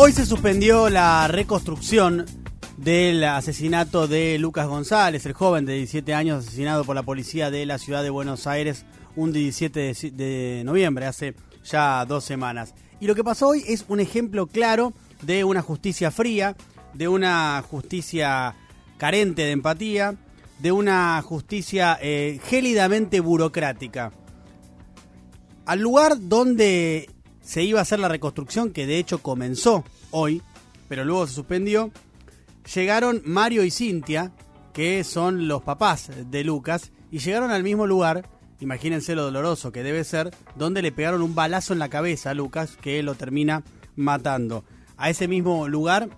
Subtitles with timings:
[0.00, 2.24] Hoy se suspendió la reconstrucción
[2.76, 7.66] del asesinato de Lucas González, el joven de 17 años asesinado por la policía de
[7.66, 8.86] la ciudad de Buenos Aires
[9.16, 11.34] un 17 de, noviembre, hace
[11.64, 12.76] ya dos semanas.
[13.00, 14.92] Y lo que pasó hoy es un ejemplo claro
[15.22, 16.54] de una justicia fría,
[16.94, 18.54] de una justicia
[18.98, 20.14] carente de empatía,
[20.60, 24.12] de una justicia eh, gélidamente burocrática.
[25.66, 27.10] Al lugar donde
[27.48, 30.42] se iba a hacer la reconstrucción, que de hecho comenzó hoy,
[30.86, 31.90] pero luego se suspendió,
[32.74, 34.32] llegaron Mario y Cintia,
[34.74, 38.28] que son los papás de Lucas, y llegaron al mismo lugar,
[38.60, 42.34] imagínense lo doloroso que debe ser, donde le pegaron un balazo en la cabeza a
[42.34, 43.62] Lucas, que lo termina
[43.96, 44.64] matando.
[44.98, 46.10] A ese mismo lugar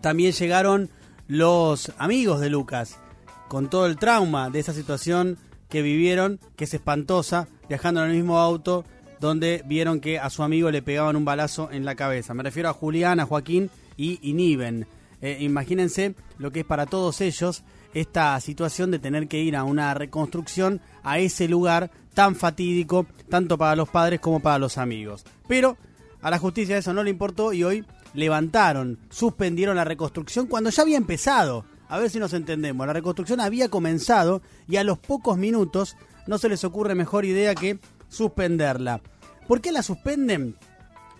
[0.00, 0.90] también llegaron
[1.28, 2.98] los amigos de Lucas,
[3.46, 5.38] con todo el trauma de esa situación
[5.68, 8.84] que vivieron, que es espantosa, viajando en el mismo auto
[9.20, 12.34] donde vieron que a su amigo le pegaban un balazo en la cabeza.
[12.34, 14.86] Me refiero a Julián, a Joaquín y Iniven.
[15.22, 17.62] Eh, imagínense lo que es para todos ellos
[17.94, 23.56] esta situación de tener que ir a una reconstrucción a ese lugar tan fatídico, tanto
[23.56, 25.24] para los padres como para los amigos.
[25.48, 25.78] Pero
[26.20, 30.82] a la justicia eso no le importó y hoy levantaron, suspendieron la reconstrucción cuando ya
[30.82, 31.64] había empezado.
[31.88, 32.86] A ver si nos entendemos.
[32.86, 37.54] La reconstrucción había comenzado y a los pocos minutos no se les ocurre mejor idea
[37.54, 39.00] que suspenderla.
[39.46, 40.56] ¿Por qué la suspenden?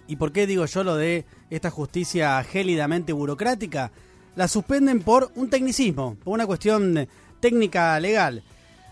[0.08, 3.92] ¿Y por qué digo yo lo de esta justicia gélidamente burocrática?
[4.34, 7.08] La suspenden por un tecnicismo, por una cuestión
[7.40, 8.42] técnica legal.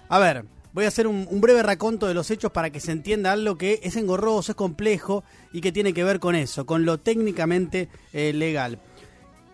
[0.08, 3.32] A ver, voy a hacer un, breve raconto de los hechos para que se entienda
[3.32, 6.98] algo que es engorroso, es complejo y que tiene que ver con eso, con lo
[6.98, 8.80] técnicamente eh, legal.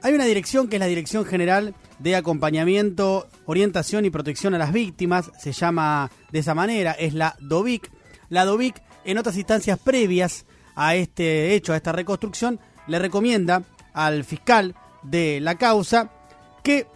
[0.02, 4.72] Hay una dirección que es la Dirección General de Acompañamiento, Orientación y Protección a las
[4.72, 7.90] Víctimas, se llama de esa manera, es la DOVIC.
[8.30, 14.24] La DOVIC, en otras instancias previas a este hecho, a esta reconstrucción, le recomienda al
[14.24, 16.10] fiscal de la causa
[16.62, 16.86] que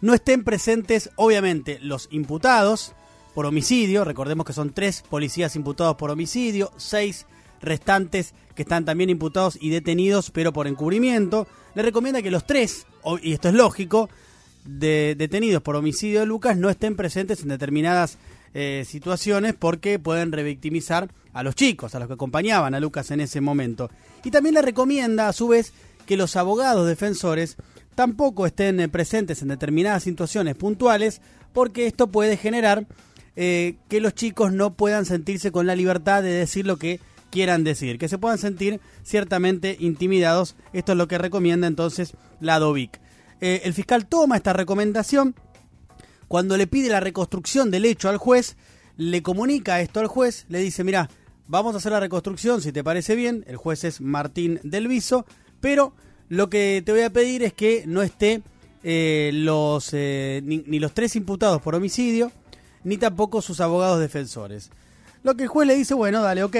[0.00, 2.94] no estén presentes, obviamente, los imputados
[3.34, 7.26] por homicidio, recordemos que son tres policías imputados por homicidio, seis
[7.60, 11.46] restantes que están también imputados y detenidos, pero por encubrimiento.
[11.74, 12.86] Le recomienda que los tres,
[13.22, 14.08] y esto es lógico,
[14.64, 18.18] de, detenidos por homicidio de Lucas no estén presentes en determinadas
[18.58, 23.20] eh, situaciones porque pueden revictimizar a los chicos, a los que acompañaban a Lucas en
[23.20, 23.90] ese momento.
[24.24, 25.74] Y también le recomienda, a su vez,
[26.06, 27.58] que los abogados defensores
[27.94, 31.20] tampoco estén eh, presentes en determinadas situaciones puntuales
[31.52, 32.86] porque esto puede generar
[33.36, 37.62] eh, que los chicos no puedan sentirse con la libertad de decir lo que quieran
[37.62, 40.56] decir, que se puedan sentir ciertamente intimidados.
[40.72, 43.02] Esto es lo que recomienda entonces la DOVIC.
[43.38, 45.34] El fiscal toma esta recomendación.
[46.28, 48.56] Cuando le pide la reconstrucción del hecho al juez,
[48.96, 51.08] le comunica esto al juez, le dice, mira,
[51.48, 53.44] vamos a hacer la reconstrucción si te parece bien.
[53.46, 55.26] El juez es Martín del Viso,
[55.60, 55.92] pero
[56.28, 58.42] lo que te voy a pedir es que no esté
[58.82, 62.32] eh, los, eh, ni, los tres imputados por homicidio,
[62.84, 64.70] ni tampoco sus abogados defensores.
[65.22, 66.56] Lo que el juez le dice, bueno, dale, ok,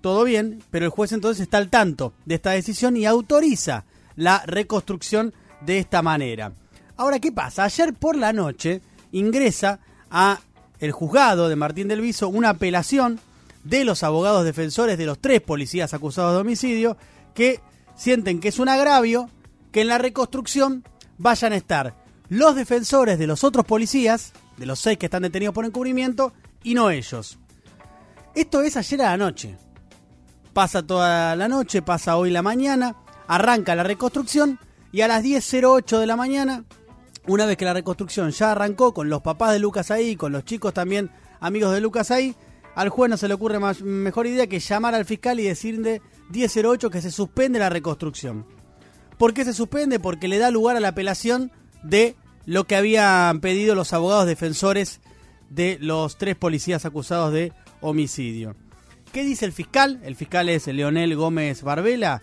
[0.00, 3.84] todo bien, pero el juez entonces está al tanto de esta decisión y autoriza
[4.16, 6.52] la reconstrucción de esta manera.
[6.96, 7.64] Ahora, ¿qué pasa?
[7.64, 8.82] Ayer por la noche
[9.12, 10.40] ingresa a
[10.78, 13.20] el juzgado de Martín del Viso una apelación
[13.64, 16.96] de los abogados defensores de los tres policías acusados de homicidio
[17.34, 17.60] que
[17.96, 19.28] sienten que es un agravio
[19.72, 20.84] que en la reconstrucción
[21.18, 21.94] vayan a estar
[22.28, 26.32] los defensores de los otros policías, de los seis que están detenidos por encubrimiento,
[26.62, 27.38] y no ellos.
[28.34, 29.56] Esto es ayer a la noche.
[30.52, 34.58] Pasa toda la noche, pasa hoy la mañana, arranca la reconstrucción
[34.92, 36.64] y a las 10.08 de la mañana,
[37.26, 40.44] una vez que la reconstrucción ya arrancó con los papás de Lucas ahí, con los
[40.44, 41.10] chicos también
[41.40, 42.34] amigos de Lucas ahí,
[42.74, 46.00] al juez no se le ocurre más, mejor idea que llamar al fiscal y decirle
[46.32, 48.46] 10.08 que se suspende la reconstrucción.
[49.18, 50.00] ¿Por qué se suspende?
[50.00, 52.16] Porque le da lugar a la apelación de
[52.46, 55.00] lo que habían pedido los abogados defensores
[55.50, 58.56] de los tres policías acusados de homicidio.
[59.12, 60.00] ¿Qué dice el fiscal?
[60.04, 62.22] El fiscal es Leonel Gómez Barbela.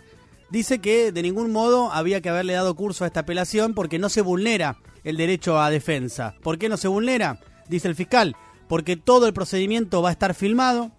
[0.50, 4.10] Dice que de ningún modo había que haberle dado curso a esta apelación porque no
[4.10, 6.36] se vulnera el derecho a defensa.
[6.42, 7.40] ¿Por qué no se vulnera?
[7.68, 8.36] Dice el fiscal.
[8.68, 10.92] Porque todo el procedimiento va a estar filmado,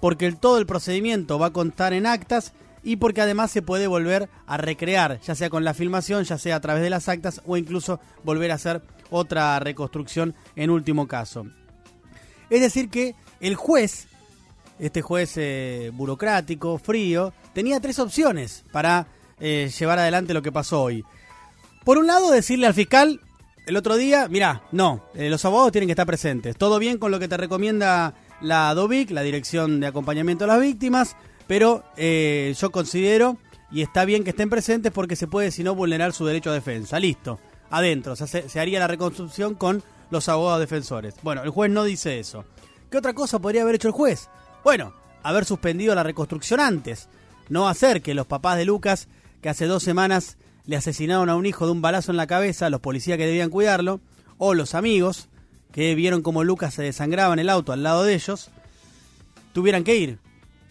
[0.00, 2.52] porque todo el procedimiento va a contar en actas
[2.82, 6.56] y porque además se puede volver a recrear, ya sea con la filmación, ya sea
[6.56, 11.46] a través de las actas o incluso volver a hacer otra reconstrucción en último caso.
[12.48, 14.08] Es decir que el juez
[14.78, 19.06] este juez eh, burocrático, frío, tenía tres opciones para
[19.40, 21.04] eh, llevar adelante lo que pasó hoy.
[21.84, 23.20] Por un lado, decirle al fiscal
[23.66, 26.56] el otro día, mira, no, eh, los abogados tienen que estar presentes.
[26.56, 30.60] Todo bien con lo que te recomienda la DOVIC, la Dirección de Acompañamiento a las
[30.60, 33.38] Víctimas, pero yo considero
[33.70, 36.54] y está bien que estén presentes porque se puede, si no, vulnerar su derecho a
[36.54, 37.00] defensa.
[37.00, 37.38] Listo,
[37.70, 38.14] adentro.
[38.16, 41.14] Se haría la reconstrucción con los abogados defensores.
[41.22, 42.44] Bueno, el juez no dice eso.
[42.90, 44.28] ¿Qué otra cosa podría haber hecho el juez?
[44.66, 47.08] Bueno, haber suspendido la reconstrucción antes.
[47.48, 49.06] No hacer que los papás de Lucas,
[49.40, 52.68] que hace dos semanas le asesinaron a un hijo de un balazo en la cabeza,
[52.68, 54.00] los policías que debían cuidarlo,
[54.38, 55.28] o los amigos,
[55.70, 58.50] que vieron como Lucas se desangraba en el auto al lado de ellos,
[59.52, 60.18] tuvieran que ir.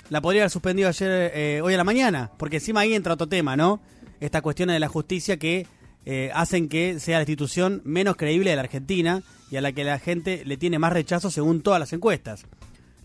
[0.09, 3.29] La podría haber suspendido ayer, eh, hoy a la mañana, porque encima ahí entra otro
[3.29, 3.79] tema, ¿no?
[4.19, 5.67] Esta cuestión de la justicia que
[6.05, 9.85] eh, hacen que sea la institución menos creíble de la Argentina y a la que
[9.85, 12.45] la gente le tiene más rechazo según todas las encuestas.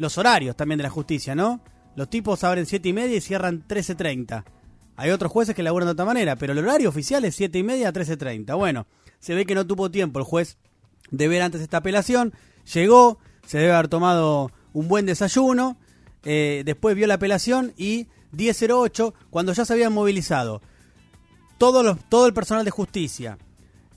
[0.01, 1.61] Los horarios también de la justicia, ¿no?
[1.95, 4.45] Los tipos abren 7 y media y cierran 13.30.
[4.97, 7.63] Hay otros jueces que laburan de otra manera, pero el horario oficial es 7 y
[7.63, 8.57] media a 13.30.
[8.57, 8.87] Bueno,
[9.19, 10.57] se ve que no tuvo tiempo el juez
[11.11, 12.33] de ver antes esta apelación.
[12.73, 15.77] Llegó, se debe haber tomado un buen desayuno,
[16.25, 20.63] eh, después vio la apelación y 10.08, cuando ya se habían movilizado
[21.59, 23.37] todo, los, todo el personal de justicia,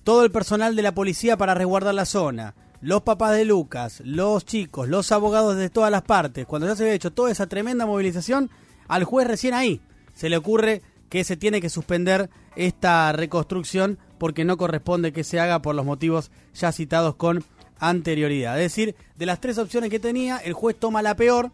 [0.04, 4.46] todo el personal de la policía para resguardar la zona, los papás de Lucas, los
[4.46, 7.86] chicos, los abogados de todas las partes, cuando ya se había hecho toda esa tremenda
[7.86, 8.50] movilización,
[8.90, 9.80] al juez recién ahí
[10.14, 15.40] se le ocurre que se tiene que suspender esta reconstrucción porque no corresponde que se
[15.40, 17.46] haga por los motivos ya citados con
[17.80, 18.58] anterioridad.
[18.58, 21.52] Es decir, de las tres opciones que tenía, el juez toma la peor,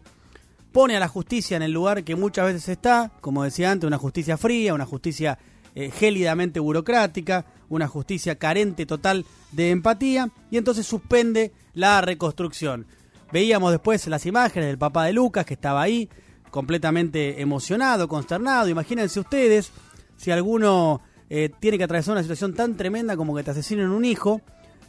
[0.72, 3.98] pone a la justicia en el lugar que muchas veces está, como decía antes, una
[3.98, 5.38] justicia fría, una justicia
[5.80, 12.86] eh, gélidamente burocrática, una justicia carente total de empatía, y entonces suspende la reconstrucción.
[13.32, 16.10] Veíamos después las imágenes del papá de Lucas que estaba ahí,
[16.50, 18.68] completamente emocionado, consternado.
[18.68, 19.72] Imagínense ustedes
[20.16, 21.00] si alguno
[21.30, 24.42] eh, tiene que atravesar una situación tan tremenda como que te asesinen un hijo,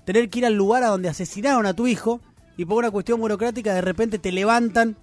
[0.05, 2.19] tener que ir al lugar a donde asesinaron a tu hijo
[2.57, 4.97] y por una cuestión burocrática de repente te levantan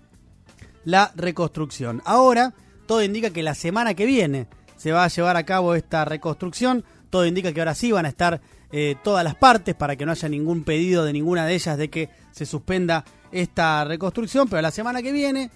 [0.84, 2.02] la reconstrucción.
[2.04, 2.54] Ahora
[2.86, 6.84] todo indica que la semana que viene se va a llevar a cabo esta reconstrucción.
[7.10, 8.40] Todo indica que ahora sí van a estar
[8.72, 11.90] eh, todas las partes para que no haya ningún pedido de ninguna de ellas de
[11.90, 14.48] que se suspenda esta reconstrucción.
[14.48, 15.50] Pero la semana que viene,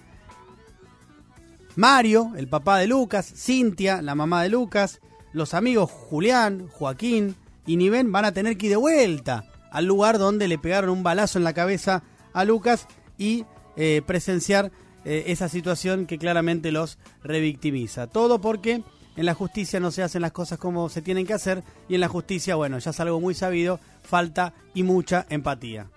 [1.75, 4.99] Mario, el papá de Lucas, Cintia, la mamá de Lucas,
[5.31, 7.35] los amigos Julián, Joaquín
[7.65, 11.01] y Niven van a tener que ir de vuelta al lugar donde le pegaron un
[11.01, 12.03] balazo en la cabeza
[12.33, 12.87] a Lucas
[13.17, 14.71] y eh, presenciar
[15.05, 18.07] eh, esa situación que claramente los revictimiza.
[18.07, 18.83] Todo porque
[19.15, 22.01] en la justicia no se hacen las cosas como se tienen que hacer y en
[22.01, 25.87] la justicia, bueno, ya es algo muy sabido, falta y mucha empatía.